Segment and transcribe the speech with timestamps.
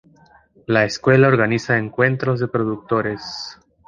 [0.65, 3.59] La escuela organiza encuentros de productores.